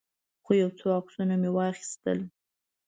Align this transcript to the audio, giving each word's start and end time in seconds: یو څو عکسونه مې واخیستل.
یو 0.61 0.69
څو 0.79 0.87
عکسونه 0.99 1.33
مې 1.41 1.49
واخیستل. 1.55 2.19